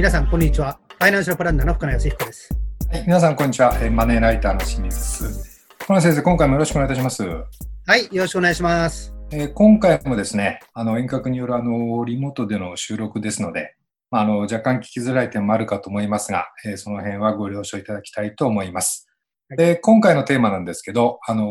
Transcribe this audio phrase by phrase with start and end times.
[0.00, 0.80] 皆さん、こんにちは。
[0.98, 2.48] ファイナンシャルプランナーの深野康彦です。
[2.90, 3.70] はい、皆さん、こんにちは。
[3.90, 5.66] マネーライターの清水です。
[5.78, 7.22] 深野先生、今回もよろしくお願いいたします。
[7.22, 9.14] はい、よろしくお願いします。
[9.30, 13.76] えー今回もですね、あの遠隔によるあのリモートでの収録ですので、
[14.10, 19.06] まあ、あの若干聞きづらい点もあるかと思いますが、えーその辺はご了承いただきたいと思います。
[19.50, 21.44] はいで今回のテーマなんですけど、あの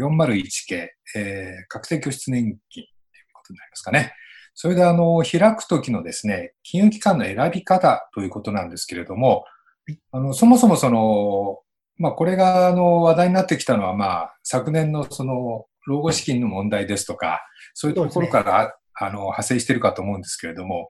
[0.00, 2.90] 401K、えー確定拠出年金という
[3.34, 4.14] ことになりますかね。
[4.60, 9.44] それであの開くときのですね、金融機関の選び方ということなんですけれども
[9.86, 11.60] はい、あのそもそもその、
[11.96, 17.40] まあ、これがあの話題になってきたのは、まあ、昨年のその老後資金の問題ですとか、
[17.72, 20.88] そういうところから、あの派生しているかと思うんですけれども、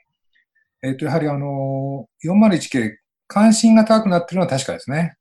[0.82, 2.96] えっ、と、やはりあの、401K、
[3.26, 5.17] 関心が高くなっているのは確かですね。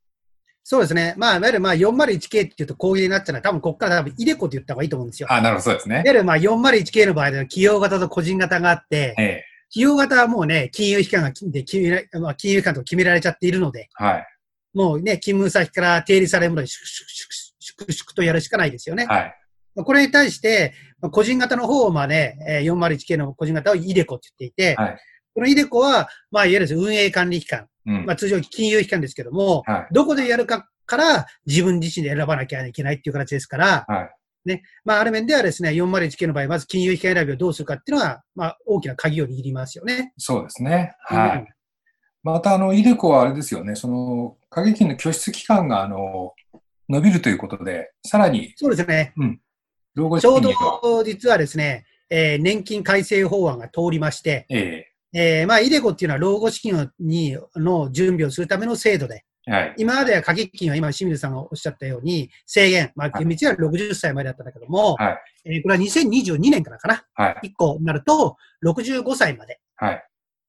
[0.70, 1.14] そうですね。
[1.16, 5.30] まあ、いわゆるまあ 401K っていうと攻撃になっちゃうのは、多分ここから多分イデコって言った方がいいと思うんですよ。
[5.32, 6.04] いあ、なるほど、そうですねわ。
[6.06, 14.26] ゆるまあ 401K の場合では企業型と個人型があって、ええ企業型はもうね、金融機関がで決めら、まあ、金融機関と決められちゃっているので、はい。
[14.74, 19.06] もうね、勤務先から定理されるものに粛々とやるしかないですよね。
[19.06, 19.36] はい。
[19.76, 24.98] まあこれに対して、まあ個人型の方をまあね、えー 401K の個人型をイデコって言っていて、はい
[25.38, 28.06] このイデコは、まあ、いわゆる運営管理機関、うん。
[28.06, 29.94] まあ、通常金融機関ですけども、はい。
[29.94, 34.62] どこでやるかから自分自身で選ばなきゃいけないっていう形ですから、はい。
[34.86, 40.14] まあ、ある面ではですね、401K の場合、まず金融機関選びをどうするかっていうのは、まあ、大きな鍵を握りますよね。
[40.18, 40.96] そうですね。
[41.02, 41.48] はうんい。
[42.24, 46.34] また、あの、イデコはあれですよね、その、過激金の拠出期間が、あの、
[46.90, 49.14] 伸びるということで、さらに、そうですね。
[49.96, 59.74] 老後資ちょうど実はですね、えー年金改正法案が通りまして、ええーまあ、イデコっていうのは老後資金にの準備をするための制度で、えはい。
[59.78, 65.18] 今までは過激金は今、清水さんがおっしゃったように、制限、まあ、はい厳密には60歳までだったんだけども、はい。
[65.46, 67.40] えーこれは2022年からかな、はい。
[67.44, 70.04] 以降になると、65歳まではい。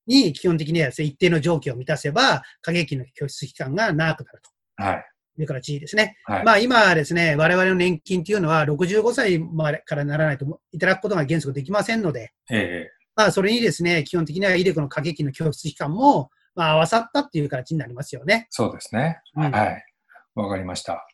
[0.09, 4.43] に基本的には一定の条件を満たせば、過激金の拠出期間が長くなる
[4.77, 5.05] はい。
[5.37, 6.17] という形ですね。
[6.25, 6.45] はい。
[6.45, 18.47] まあ今はですね、我々の年金っていうのは65歳までからならないといただくことが原則できませんので、ええまあそれにですね、基本的にはイデコの過激の拠出期間も、まあ合わさったっていう形になりますよね。
[18.51, 19.19] そうですね。
[19.35, 19.85] うんはい。
[20.37, 21.05] わかりました。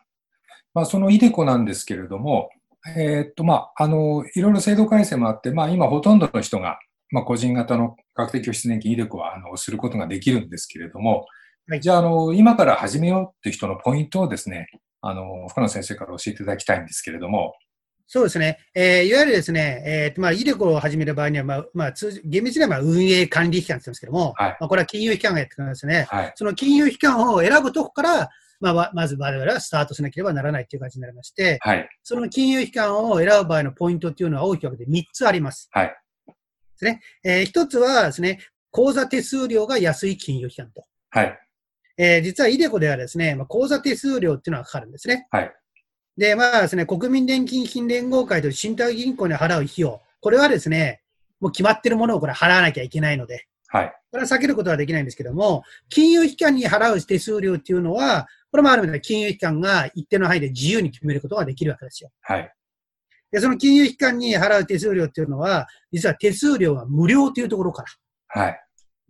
[0.75, 2.51] まあ、そのイデコなんですけれども、
[2.95, 6.79] えーっと、まあ、あの、いろいろ制度改正もあって、まあ、今ほとんどの人が、
[7.11, 11.25] まあ、個人型の確定拠出年金イデコは、あの、することができるんですけれども、
[11.69, 14.67] はいじゃあ、あの、今から始めようっていう人のポイントをですね、
[15.01, 17.55] あの、深野先生から教えていただきたいんですけれども、
[18.07, 18.59] そうですね。
[18.75, 26.07] えーいわゆるですね、えーとまあ、イデコを始める場合には、まあ、まあ、通常厳密にはまあ運営管理機関って言うんですけども、はいまあ、これは金融機関がやってくるんですね。
[26.09, 26.33] はい。
[26.37, 31.89] その金融機関を選ぶとこから、まあ、わまず我々はスタートしなければならないという感じになりまして、はい。
[32.03, 35.69] その金融機関を選ぶ場合のポイントっていうのは大きく分けて3つあります。
[35.73, 35.97] はい。
[37.25, 40.85] えー一つはですね、口座手数料が安い金融機関と。
[41.11, 41.39] はい。
[41.97, 45.27] えー実はイデコではですね、まあ、口座手数料っていうのがかかるんですね。
[45.31, 45.53] はい。
[46.17, 51.03] で、まあですね、国民年金金連合会と信託銀行に払う費用、これはですね、
[51.41, 53.93] もう決まってるものをこれ払わなきゃいけないので、はい。
[54.13, 62.11] これは避けることはできないんですけども、金融機関に払う手数料っていうのは、これもある意味で金融機関が一定の範囲で自由に決めることができるわけですよ。
[62.21, 62.53] はい。
[63.33, 68.61] で、その金融機関に払う手数料っていうのは、実は手数料が無料というところから、はい。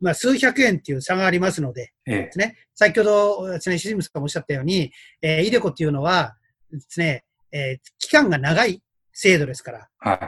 [0.00, 4.90] まあ、数百円っていう差がありますので、ええですね、先ほどですね、シズムさんがおっしゃったように、
[5.20, 6.36] えーイデコっていうのは
[6.78, 10.18] ですね、えー期間が長い制度ですから、はい。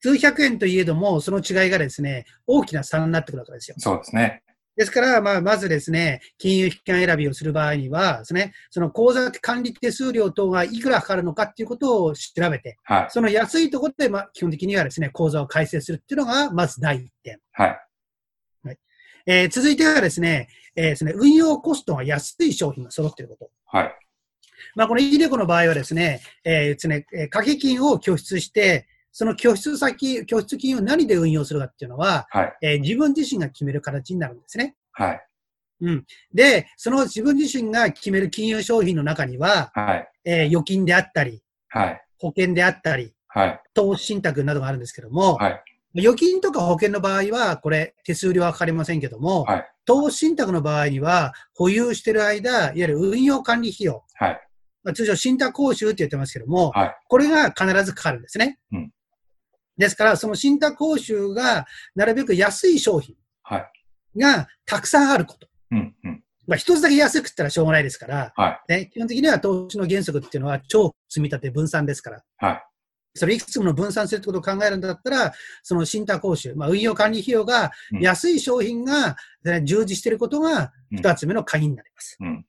[0.00, 3.76] 数百円といえども、その違いがですね、大きな差になってくるわけですよ。
[3.78, 4.42] そうですね。
[4.76, 13.06] ですから、まあ、まずですね、金融機関選びをする場合にはですね、その口座管理手数料等がいくらかかるのかっていうことを調べて、はい。
[13.10, 17.40] その安いところで、まあ、基本的にはですね、口座を開設するっていうのが、まず第一点。
[17.52, 17.80] はい。
[19.28, 23.50] えー続いてはですね、えーですね、運用コストが安い商品が揃っていること。
[23.64, 23.94] はい。
[24.74, 32.56] まあ、このイデコの場合はですね、えーですね、えー掛け金を拠出して、その拠出先、拠出金を何で運用するかっていうのは、はい。
[32.62, 34.76] えー自分自身が決める形になるんですね。
[34.92, 35.26] はい。
[35.80, 36.06] うん。
[36.32, 40.08] で、その自分自身が決める金融商品の中には、はい。
[40.24, 42.02] えー預金であったり、はい。
[42.18, 43.60] 保険であったり、はい。
[43.74, 45.62] 投資信託などがあるんですけども、はい。
[45.96, 49.72] 預金とか保険の場合は、これ、手数料はかかりませんけども、はい。
[49.84, 54.40] 投資信託の場合には、保有している間、いわゆる運用管理費用、はい。
[54.84, 56.96] まあ、通常信託報酬って言ってますけども、はい。
[57.08, 58.58] これが必ずかかるんですね。
[58.72, 58.92] うん
[59.78, 64.18] ですから、その信託報酬がなるべく安い商品はい。
[64.18, 65.48] がたくさんあること。
[65.70, 65.94] うん。
[66.02, 66.24] うん。
[66.46, 68.72] まあ、一つだけ安くったらしょうがないですから、はい。
[68.72, 72.24] ね、基本的には投資の原則っていうのは超積み立て分散ですから。
[72.38, 72.62] はい。
[73.16, 75.32] それいくつもの分散するってことを考えるんだったら、
[75.62, 82.16] その信託報酬、まあ、運用管理費用が安い商品が、ね、従事していることが二つ目の鍵になります。
[82.20, 82.46] うん、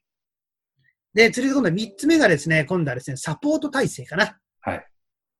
[1.14, 4.38] で、次今度三つ目がですね、今度はですね、サポート体制かな。
[4.60, 4.86] はい。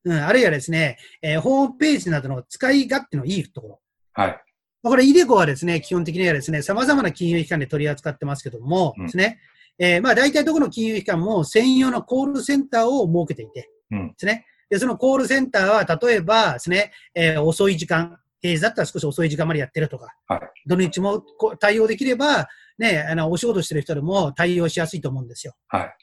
[0.04, 3.80] うん、あるいはですね、えー、ホームページなどの使い勝手のいいところ。
[4.12, 4.40] はい。
[4.82, 9.40] これ、イデコはですね、基本的にはですね、様々な金融機関で取り扱ってますけども、うん、ですね、
[9.78, 14.44] えー、まあ大体どこの金融機関も専用のコールセンターを設けていて、うん、ですね。
[14.70, 21.24] で、そのコールセンターは、例えばですね、えー、遅い時間、平日だったら少し遅い時間までやってるとか、はい、土日も
[21.58, 22.48] 対応できれば、
[22.78, 25.54] ね、あの、お仕事してる人でも対応しやすいと思うんですよ。
[25.68, 25.96] はい。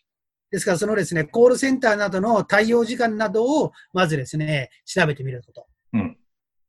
[0.51, 5.67] ですから、そのですね、コールセンターなどの対応時間などを、まずですね、調べてみること。
[5.93, 6.17] うん。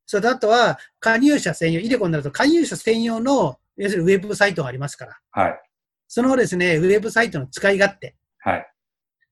[0.06, 5.18] それと、あとは、加入者専用、イデコになると、加入者専用の、要するにウェブサイトがありますから。
[5.32, 5.60] はい。
[6.08, 8.16] そのですね、ウェブサイトの使い勝手。
[8.38, 8.72] はい。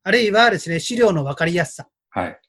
[0.02, 1.88] あるいはですね、資料の分かりやすさ。
[2.10, 2.40] はい。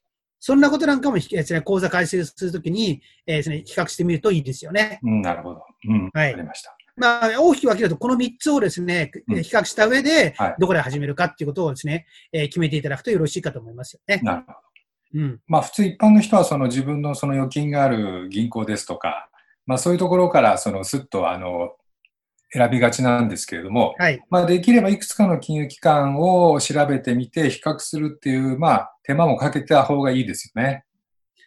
[0.46, 5.00] そんなことなんかもですね、講座開設するときに、えー、ですね、比較してみるといいですよね。
[5.02, 5.64] うん、なるほど。
[5.88, 6.10] うん。
[6.14, 6.30] はい。
[6.30, 6.76] わかりました。
[6.96, 14.20] まあ、大きく分けると、この3つをですね、比較した上で、どこで始めるかっていうことをですね、えー、決めていただくとよろしいかと思いますよね。
[14.22, 15.20] なるほど。
[15.20, 15.40] うん。
[15.48, 19.28] まあ、普通一般の人は、その自分のその預金がある銀行ですとか、
[19.66, 21.72] まあ、そういうところから、その、すっと、あの、
[22.52, 30.84] 選びがちなんですけれども、はい、まあ、できればいくつかの金融機関を調べてみて比較するっていう、まあ、手間もかけた方がいいですよね。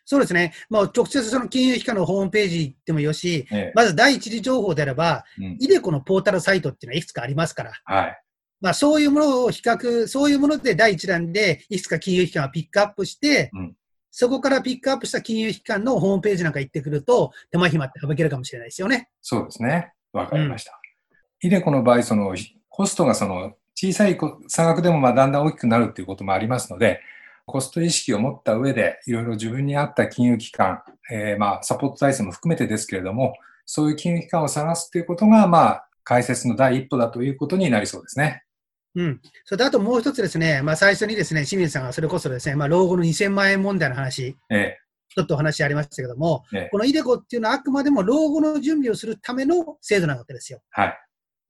[0.05, 0.53] そうですね。
[0.71, 8.21] まあ、直接その金融機関のホームページ行ってもよし、ええ、まず第一次情報であれば、うん、イデコのポータルサイトっていうのはいくつかありますから、はい。
[8.59, 13.75] まあ、そういうものを比較、そういうもので第一弾で、いくつか金融機関をピックアップして、うん、
[14.09, 19.09] そこからピックアップした金融機関のホームページなんか行ってくると、手間暇って省けるかもしれないですよね。
[19.21, 19.93] そうですね。
[20.11, 20.79] わかりました。
[21.43, 22.35] うん、イデコの場合、その、
[22.67, 24.17] コストがその、小さい
[24.47, 26.99] 差額でもまあだんだん大きくなるっていうこともありますので、
[27.49, 30.81] コスト意識を持った上で、いろいろ自分に合った金融機関、
[31.11, 33.33] えー、まあ、サポート体制も含めてですけれども、
[33.65, 38.43] そういう金融機関を探すということが、まあ、解説の第一歩だということになりそうですね。
[38.95, 39.21] うん。
[39.45, 44.77] それとあともう一つですね、まあ、最初にですね、清水さんがそれこそですね、まあ、老後の2000万円問題の話、ええ、
[45.09, 50.61] ちょっとお話ありましたけども、ええ、このイデコっていうのはあくまでも老後の準備をするための制度なわけですよ。
[50.71, 50.97] はい。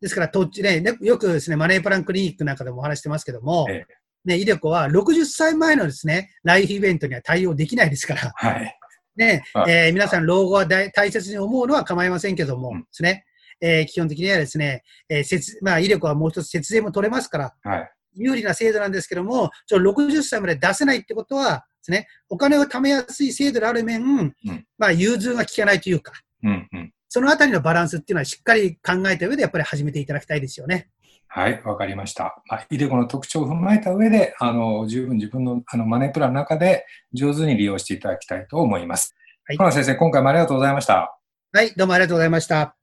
[0.01, 8.31] ですから、とね、よくですね、マネープランクリニックなんかでもお話してますけども、ええ、ね、イデコは60歳前のですね、ライフイベントには対応できないですから。
[8.35, 8.79] はい。
[9.15, 13.25] ね、えー、皆さん老後は大切に思うのは構いませんけども、うん、ですね、
[13.59, 17.91] えー、基本的にはですね、えー、節、まあ、イデコはもう一つ節税も取れますから、はい。
[18.13, 24.33] 有利な制度なんですけども、ちょ60歳まで出せないってことはですね、お金を貯めやすい制度である面、うん、
[24.77, 26.13] まあ、融通が効かないというか、
[26.43, 30.89] うんうん、そのあたりのバランスっていうのはしっかり考えた上でやっぱり始めていただきたいですよね。
[31.31, 32.41] はい、わかりました。
[32.47, 39.15] まあ、イデコの特徴を踏まえた上で、あの、十分自分のあのマネープランの中で上手に利用していただきたいと思います。
[39.45, 39.57] はい。
[39.57, 41.15] 小先生、今回もありがとうございました。
[41.53, 42.75] はい、どうもありがとうございました。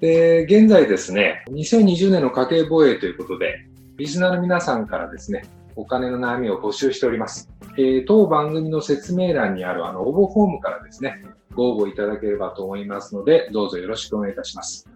[0.00, 3.66] で、現在ですね、2020年の家計防衛ということで、
[3.98, 5.44] リスナーの皆さんからですね、
[5.76, 7.50] お金の悩みを募集しております。
[7.76, 11.22] えー、当番組の説明欄にあるあの応募フォームからですね、
[11.54, 14.88] ご応募いただければと思いますので、どうぞよろしくお願いいたします。